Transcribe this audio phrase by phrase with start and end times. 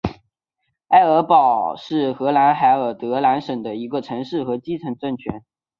[0.87, 5.45] 埃尔堡是荷兰海尔德兰省的一个城市和基层政权。